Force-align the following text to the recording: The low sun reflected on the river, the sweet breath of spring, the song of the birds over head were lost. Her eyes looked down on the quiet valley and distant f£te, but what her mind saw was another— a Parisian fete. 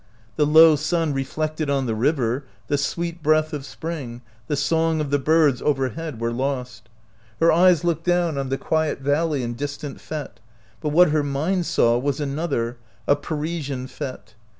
The 0.35 0.47
low 0.47 0.75
sun 0.75 1.13
reflected 1.13 1.69
on 1.69 1.85
the 1.85 1.93
river, 1.93 2.45
the 2.69 2.77
sweet 2.79 3.21
breath 3.21 3.53
of 3.53 3.67
spring, 3.67 4.23
the 4.47 4.55
song 4.55 4.99
of 4.99 5.11
the 5.11 5.19
birds 5.19 5.61
over 5.61 5.89
head 5.89 6.19
were 6.19 6.31
lost. 6.33 6.89
Her 7.39 7.51
eyes 7.51 7.83
looked 7.83 8.05
down 8.05 8.35
on 8.35 8.49
the 8.49 8.57
quiet 8.57 8.99
valley 9.01 9.43
and 9.43 9.55
distant 9.55 9.99
f£te, 9.99 10.37
but 10.81 10.89
what 10.89 11.09
her 11.11 11.21
mind 11.21 11.67
saw 11.67 11.99
was 11.99 12.19
another— 12.19 12.77
a 13.07 13.15
Parisian 13.15 13.85
fete. 13.85 14.33